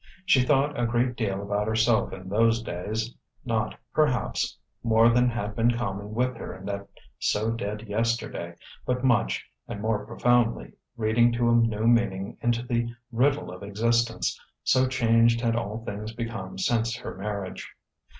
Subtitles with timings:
[0.25, 3.13] She thought a great deal about herself in those days:
[3.45, 6.87] not, perhaps, more than had been common with her in that
[7.19, 13.51] so dead yesterday, but much, and more profoundly; reading a new meaning into the riddle
[13.51, 17.71] of existence, so changed had all things become since her marriage.